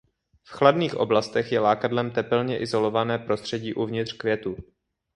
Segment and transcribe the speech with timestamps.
[0.43, 4.55] V chladných oblastech je lákadlem tepelně izolované prostředí uvnitř květu.